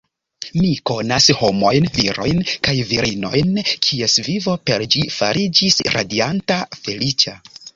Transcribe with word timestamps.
Mi 0.59 0.69
konas 0.89 1.27
homojn, 1.41 1.85
virojn 1.97 2.41
kaj 2.67 2.73
virinojn, 2.93 3.53
kies 3.89 4.17
vivo 4.31 4.57
per 4.71 4.87
ĝi 4.97 5.05
fariĝis 5.19 5.79
radianta, 5.99 6.59
feliĉa. 6.85 7.37